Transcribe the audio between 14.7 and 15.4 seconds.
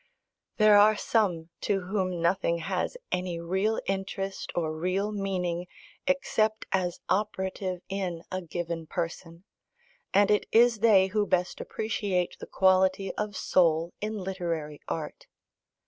art.